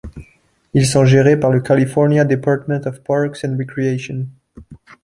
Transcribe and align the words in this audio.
Ils 0.73 0.87
sont 0.87 1.05
gérés 1.05 1.39
par 1.39 1.51
le 1.51 1.61
California 1.61 2.25
Department 2.25 2.81
of 2.87 3.03
Parks 3.03 3.45
and 3.45 3.55
Recreation. 3.55 4.25